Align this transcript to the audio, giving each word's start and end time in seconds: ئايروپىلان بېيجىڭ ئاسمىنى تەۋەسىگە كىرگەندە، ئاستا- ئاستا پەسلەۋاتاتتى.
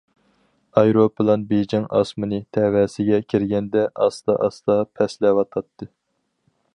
ئايروپىلان 0.81 1.43
بېيجىڭ 1.51 1.85
ئاسمىنى 1.99 2.39
تەۋەسىگە 2.57 3.21
كىرگەندە، 3.33 3.85
ئاستا- 4.07 4.39
ئاستا 4.47 4.79
پەسلەۋاتاتتى. 5.01 5.91